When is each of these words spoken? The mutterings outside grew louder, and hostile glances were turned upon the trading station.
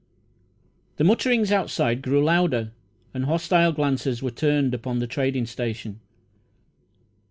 The 0.97 1.03
mutterings 1.03 1.51
outside 1.51 2.01
grew 2.01 2.23
louder, 2.23 2.71
and 3.13 3.25
hostile 3.25 3.71
glances 3.71 4.23
were 4.23 4.31
turned 4.31 4.73
upon 4.73 4.97
the 4.97 5.05
trading 5.05 5.45
station. 5.45 5.99